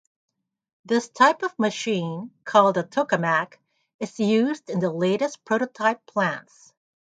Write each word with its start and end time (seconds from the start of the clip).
This 0.83 1.09
type 1.09 1.43
of 1.43 1.59
machine, 1.59 2.31
called 2.43 2.75
a 2.75 2.81
tokamak, 2.81 3.59
is 3.99 4.19
used 4.19 4.71
in 4.71 4.79
the 4.79 4.91
latest 4.91 5.45
prototype 5.45 6.07
plants. 6.07 6.73